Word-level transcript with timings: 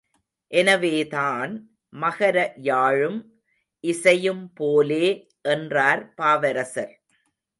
எனவேதான், 0.51 1.51
மகர 1.93 2.37
யாழும் 2.55 3.19
இசையும் 3.83 4.53
போலே 4.53 5.07
என்றார் 5.41 6.13
பாவரசர். 6.17 6.95